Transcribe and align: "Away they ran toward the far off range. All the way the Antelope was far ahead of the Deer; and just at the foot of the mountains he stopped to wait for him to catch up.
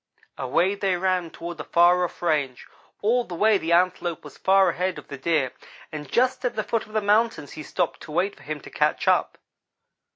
"Away 0.39 0.73
they 0.73 0.95
ran 0.97 1.29
toward 1.29 1.59
the 1.59 1.63
far 1.63 2.03
off 2.03 2.23
range. 2.23 2.65
All 3.03 3.23
the 3.23 3.35
way 3.35 3.59
the 3.59 3.71
Antelope 3.71 4.23
was 4.23 4.35
far 4.35 4.69
ahead 4.69 4.97
of 4.97 5.09
the 5.09 5.17
Deer; 5.19 5.51
and 5.91 6.11
just 6.11 6.43
at 6.43 6.55
the 6.55 6.63
foot 6.63 6.87
of 6.87 6.93
the 6.93 7.01
mountains 7.01 7.51
he 7.51 7.61
stopped 7.61 8.01
to 8.01 8.11
wait 8.11 8.35
for 8.35 8.41
him 8.41 8.59
to 8.61 8.71
catch 8.71 9.07
up. 9.07 9.37